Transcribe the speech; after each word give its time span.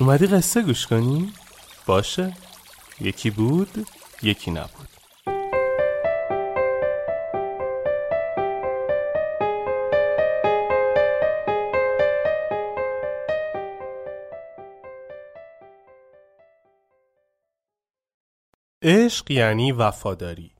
اومدی 0.00 0.26
قصه 0.26 0.62
گوش 0.62 0.86
کنی؟ 0.86 1.32
باشه. 1.86 2.36
یکی 3.00 3.30
بود 3.30 3.86
یکی 4.22 4.50
نبود. 4.50 4.88
عشق 18.82 19.30
یعنی 19.30 19.72
وفاداری. 19.72 20.55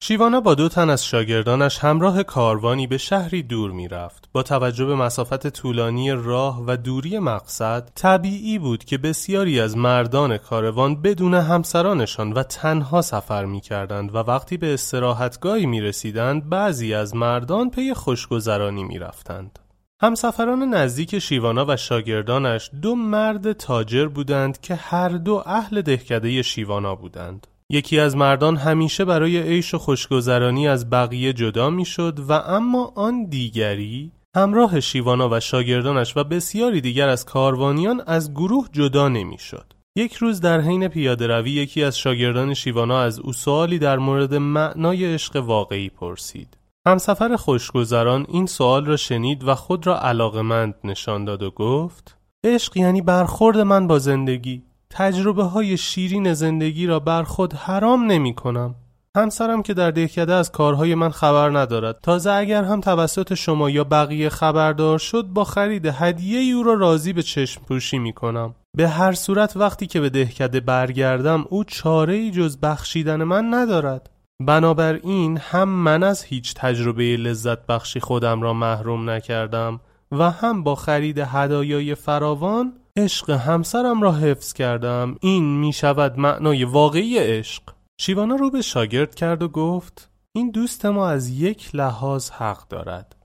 شیوانا 0.00 0.40
با 0.40 0.54
دو 0.54 0.68
تن 0.68 0.90
از 0.90 1.06
شاگردانش 1.06 1.78
همراه 1.78 2.22
کاروانی 2.22 2.86
به 2.86 2.98
شهری 2.98 3.42
دور 3.42 3.70
می 3.70 3.88
رفت. 3.88 4.28
با 4.32 4.42
توجه 4.42 4.84
به 4.84 4.94
مسافت 4.94 5.46
طولانی 5.48 6.12
راه 6.12 6.64
و 6.66 6.76
دوری 6.76 7.18
مقصد 7.18 7.88
طبیعی 7.94 8.58
بود 8.58 8.84
که 8.84 8.98
بسیاری 8.98 9.60
از 9.60 9.76
مردان 9.76 10.38
کاروان 10.38 11.02
بدون 11.02 11.34
همسرانشان 11.34 12.32
و 12.32 12.42
تنها 12.42 13.02
سفر 13.02 13.44
می 13.44 13.60
کردند 13.60 14.14
و 14.14 14.18
وقتی 14.18 14.56
به 14.56 14.74
استراحتگاهی 14.74 15.66
می 15.66 15.80
رسیدند 15.80 16.48
بعضی 16.48 16.94
از 16.94 17.14
مردان 17.14 17.70
پی 17.70 17.94
خوشگذرانی 17.94 18.84
می 18.84 18.98
رفتند. 18.98 19.58
همسفران 20.00 20.62
نزدیک 20.62 21.18
شیوانا 21.18 21.66
و 21.68 21.76
شاگردانش 21.76 22.70
دو 22.82 22.94
مرد 22.94 23.52
تاجر 23.52 24.06
بودند 24.06 24.60
که 24.60 24.74
هر 24.74 25.08
دو 25.08 25.42
اهل 25.46 25.82
دهکده 25.82 26.42
شیوانا 26.42 26.94
بودند. 26.94 27.46
یکی 27.70 28.00
از 28.00 28.16
مردان 28.16 28.56
همیشه 28.56 29.04
برای 29.04 29.42
عیش 29.42 29.74
و 29.74 29.78
خوشگذرانی 29.78 30.68
از 30.68 30.90
بقیه 30.90 31.32
جدا 31.32 31.70
می‌شد 31.70 32.20
و 32.28 32.32
اما 32.32 32.92
آن 32.96 33.24
دیگری 33.24 34.12
همراه 34.36 34.80
شیوانا 34.80 35.28
و 35.32 35.40
شاگردانش 35.40 36.16
و 36.16 36.24
بسیاری 36.24 36.80
دیگر 36.80 37.08
از 37.08 37.24
کاروانیان 37.24 38.02
از 38.06 38.34
گروه 38.34 38.68
جدا 38.72 39.08
نمی‌شد. 39.08 39.72
یک 39.96 40.14
روز 40.14 40.40
در 40.40 40.60
حین 40.60 40.88
پیاده 40.88 41.26
روی 41.26 41.50
یکی 41.50 41.84
از 41.84 41.98
شاگردان 41.98 42.54
شیوانا 42.54 43.00
از 43.00 43.18
او 43.18 43.32
سوالی 43.32 43.78
در 43.78 43.98
مورد 43.98 44.34
معنای 44.34 45.14
عشق 45.14 45.36
واقعی 45.36 45.88
پرسید. 45.88 46.56
همسفر 46.86 47.36
خوشگذران 47.36 48.26
این 48.28 48.46
سوال 48.46 48.86
را 48.86 48.96
شنید 48.96 49.48
و 49.48 49.54
خود 49.54 49.86
را 49.86 50.00
علاقمند 50.00 50.74
نشان 50.84 51.24
داد 51.24 51.42
و 51.42 51.50
گفت 51.50 52.16
عشق 52.44 52.76
یعنی 52.76 53.02
برخورد 53.02 53.58
من 53.58 53.86
با 53.86 53.98
زندگی 53.98 54.62
تجربه 54.90 55.44
های 55.44 55.76
شیرین 55.76 56.34
زندگی 56.34 56.86
را 56.86 57.00
بر 57.00 57.22
خود 57.22 57.52
حرام 57.52 58.06
نمی 58.06 58.34
کنم. 58.34 58.74
همسرم 59.16 59.62
که 59.62 59.74
در 59.74 59.90
دهکده 59.90 60.34
از 60.34 60.52
کارهای 60.52 60.94
من 60.94 61.10
خبر 61.10 61.58
ندارد. 61.58 61.98
تازه 62.02 62.30
اگر 62.30 62.64
هم 62.64 62.80
توسط 62.80 63.34
شما 63.34 63.70
یا 63.70 63.84
بقیه 63.84 64.28
خبردار 64.28 64.98
شد 64.98 65.22
با 65.26 65.44
خرید 65.44 65.86
هدیه 65.86 66.54
او 66.54 66.62
را 66.62 66.74
راضی 66.74 67.12
به 67.12 67.22
چشم 67.22 67.62
پوشی 67.62 67.98
می 67.98 68.12
کنم. 68.12 68.54
به 68.76 68.88
هر 68.88 69.12
صورت 69.12 69.56
وقتی 69.56 69.86
که 69.86 70.00
به 70.00 70.10
دهکده 70.10 70.60
برگردم 70.60 71.44
او 71.48 71.64
چاره 71.64 72.14
ای 72.14 72.30
جز 72.30 72.58
بخشیدن 72.58 73.22
من 73.22 73.54
ندارد. 73.54 74.10
بنابراین 74.40 75.36
هم 75.36 75.68
من 75.68 76.02
از 76.02 76.24
هیچ 76.24 76.54
تجربه 76.54 77.16
لذت 77.16 77.66
بخشی 77.66 78.00
خودم 78.00 78.42
را 78.42 78.52
محروم 78.52 79.10
نکردم 79.10 79.80
و 80.12 80.30
هم 80.30 80.62
با 80.62 80.74
خرید 80.74 81.18
هدایای 81.18 81.94
فراوان 81.94 82.72
عشق 82.98 83.30
همسرم 83.30 84.02
را 84.02 84.12
حفظ 84.12 84.52
کردم. 84.52 85.16
این 85.20 85.58
می 85.58 85.72
شود 85.72 86.18
معنای 86.18 86.64
واقعی 86.64 87.18
عشق. 87.18 87.62
شیوانا 88.00 88.36
رو 88.36 88.50
به 88.50 88.62
شاگرد 88.62 89.14
کرد 89.14 89.42
و 89.42 89.48
گفت 89.48 90.10
این 90.32 90.50
دوست 90.50 90.86
ما 90.86 91.08
از 91.08 91.28
یک 91.28 91.74
لحاظ 91.74 92.30
حق 92.30 92.68
دارد. 92.68 93.16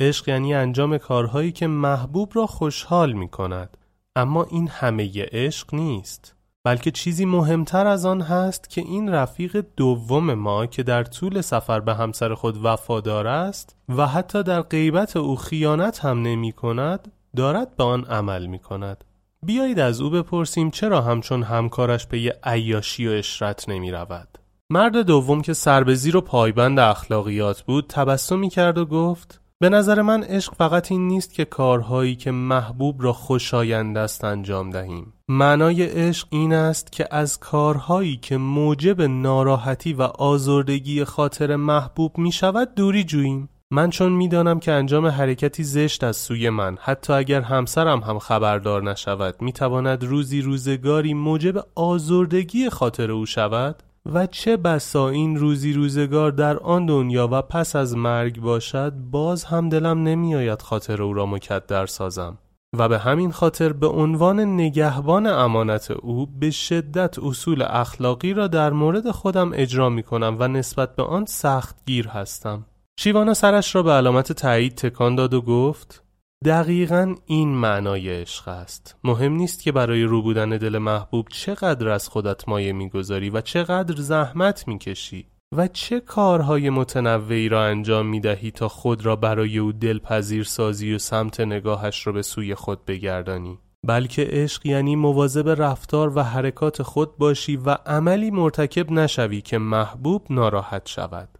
عشق 0.00 0.28
یعنی 0.28 0.54
انجام 0.54 0.98
کارهایی 0.98 1.52
که 1.52 1.66
محبوب 1.66 2.32
را 2.34 2.46
خوشحال 2.46 3.12
می 3.12 3.28
کند 3.28 3.76
اما 4.16 4.44
این 4.44 4.68
همه 4.68 5.28
عشق 5.32 5.74
نیست. 5.74 6.34
بلکه 6.64 6.90
چیزی 6.90 7.24
مهمتر 7.24 7.86
از 7.86 8.06
آن 8.06 8.20
هست 8.20 8.70
که 8.70 8.80
این 8.80 9.08
رفیق 9.08 9.64
دوم 9.76 10.34
ما 10.34 10.66
که 10.66 10.82
در 10.82 11.04
طول 11.04 11.40
سفر 11.40 11.80
به 11.80 11.94
همسر 11.94 12.34
خود 12.34 12.64
وفادار 12.64 13.26
است 13.26 13.76
و 13.88 14.06
حتی 14.06 14.42
در 14.42 14.62
غیبت 14.62 15.16
او 15.16 15.36
خیانت 15.36 16.04
هم 16.04 16.22
نمی 16.22 16.52
کند 16.52 17.12
دارد 17.36 17.76
به 17.76 17.84
آن 17.84 18.04
عمل 18.04 18.46
می 18.46 18.58
کند 18.58 19.04
بیایید 19.46 19.78
از 19.78 20.00
او 20.00 20.10
بپرسیم 20.10 20.70
چرا 20.70 21.00
همچون 21.00 21.42
همکارش 21.42 22.06
به 22.06 22.20
یه 22.20 22.38
عیاشی 22.42 23.08
و 23.08 23.10
اشرت 23.10 23.68
نمی 23.68 23.90
رود. 23.90 24.38
مرد 24.70 24.96
دوم 24.96 25.42
که 25.42 25.52
سربزیر 25.52 26.16
و 26.16 26.20
پایبند 26.20 26.78
اخلاقیات 26.78 27.62
بود 27.62 27.86
تبسمی 27.88 28.48
کرد 28.48 28.78
و 28.78 28.86
گفت 28.86 29.40
به 29.60 29.68
نظر 29.68 30.02
من 30.02 30.22
عشق 30.22 30.54
فقط 30.54 30.92
این 30.92 31.08
نیست 31.08 31.34
که 31.34 31.44
کارهایی 31.44 32.16
که 32.16 32.30
محبوب 32.30 33.02
را 33.02 33.12
خوشایند 33.12 33.98
است 33.98 34.24
انجام 34.24 34.70
دهیم 34.70 35.12
معنای 35.28 35.82
عشق 35.82 36.28
این 36.30 36.52
است 36.52 36.92
که 36.92 37.08
از 37.10 37.38
کارهایی 37.38 38.16
که 38.16 38.36
موجب 38.36 39.02
ناراحتی 39.02 39.92
و 39.92 40.02
آزردگی 40.02 41.04
خاطر 41.04 41.56
محبوب 41.56 42.18
می 42.18 42.32
شود 42.32 42.74
دوری 42.74 43.04
جوییم 43.04 43.48
من 43.72 43.90
چون 43.90 44.12
می‌دانم 44.12 44.60
که 44.60 44.72
انجام 44.72 45.06
حرکتی 45.06 45.64
زشت 45.64 46.04
از 46.04 46.16
سوی 46.16 46.50
من 46.50 46.76
حتی 46.80 47.12
اگر 47.12 47.40
همسرم 47.40 48.00
هم 48.00 48.18
خبردار 48.18 48.82
نشود 48.82 49.42
می‌تواند 49.42 50.04
روزی 50.04 50.42
روزگاری 50.42 51.14
موجب 51.14 51.66
آزردگی 51.74 52.70
خاطر 52.70 53.10
او 53.10 53.26
شود؟ 53.26 53.82
و 54.12 54.26
چه 54.26 54.56
بسا 54.56 55.08
این 55.08 55.36
روزی 55.36 55.72
روزگار 55.72 56.30
در 56.30 56.58
آن 56.58 56.86
دنیا 56.86 57.28
و 57.32 57.42
پس 57.42 57.76
از 57.76 57.96
مرگ 57.96 58.40
باشد 58.40 58.92
باز 59.10 59.44
هم 59.44 59.68
دلم 59.68 60.02
نمیآید 60.02 60.62
خاطر 60.62 61.02
او 61.02 61.14
را 61.14 61.26
مکدر 61.26 61.86
سازم. 61.86 62.38
و 62.78 62.88
به 62.88 62.98
همین 62.98 63.32
خاطر 63.32 63.72
به 63.72 63.86
عنوان 63.86 64.40
نگهبان 64.40 65.26
امانت 65.26 65.90
او 65.90 66.26
به 66.26 66.50
شدت 66.50 67.18
اصول 67.18 67.64
اخلاقی 67.68 68.34
را 68.34 68.46
در 68.46 68.70
مورد 68.70 69.10
خودم 69.10 69.50
اجرا 69.54 69.88
می 69.88 70.02
کنم 70.02 70.36
و 70.38 70.48
نسبت 70.48 70.96
به 70.96 71.02
آن 71.02 71.24
سخت 71.24 71.76
گیر 71.86 72.08
هستم. 72.08 72.66
شیوانا 73.02 73.34
سرش 73.34 73.74
را 73.74 73.82
به 73.82 73.90
علامت 73.90 74.32
تایید 74.32 74.74
تکان 74.74 75.14
داد 75.14 75.34
و 75.34 75.40
گفت 75.40 76.04
دقیقا 76.44 77.14
این 77.26 77.48
معنای 77.48 78.20
عشق 78.20 78.48
است. 78.48 78.96
مهم 79.04 79.32
نیست 79.32 79.62
که 79.62 79.72
برای 79.72 80.02
رو 80.02 80.22
بودن 80.22 80.48
دل 80.48 80.78
محبوب 80.78 81.28
چقدر 81.28 81.88
از 81.88 82.08
خودت 82.08 82.48
مایه 82.48 82.72
می‌گذاری 82.72 83.30
و 83.30 83.40
چقدر 83.40 83.96
زحمت 83.96 84.68
می‌کشی 84.68 85.26
و 85.56 85.68
چه 85.68 86.00
کارهای 86.00 86.70
متنوعی 86.70 87.48
را 87.48 87.64
انجام 87.64 88.06
می‌دهی 88.06 88.50
تا 88.50 88.68
خود 88.68 89.06
را 89.06 89.16
برای 89.16 89.58
او 89.58 89.72
دلپذیر 89.72 90.44
سازی 90.44 90.94
و 90.94 90.98
سمت 90.98 91.40
نگاهش 91.40 92.06
را 92.06 92.12
به 92.12 92.22
سوی 92.22 92.54
خود 92.54 92.84
بگردانی. 92.84 93.58
بلکه 93.86 94.26
عشق 94.30 94.66
یعنی 94.66 94.96
مواظب 94.96 95.48
رفتار 95.48 96.18
و 96.18 96.22
حرکات 96.22 96.82
خود 96.82 97.18
باشی 97.18 97.56
و 97.56 97.70
عملی 97.70 98.30
مرتکب 98.30 98.92
نشوی 98.92 99.40
که 99.40 99.58
محبوب 99.58 100.26
ناراحت 100.30 100.88
شود. 100.88 101.39